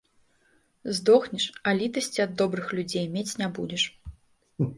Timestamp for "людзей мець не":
2.79-3.53